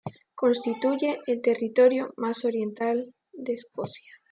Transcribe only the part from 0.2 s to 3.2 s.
Constituye el territorio más oriental